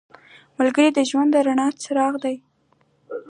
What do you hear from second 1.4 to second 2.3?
رڼا څراغ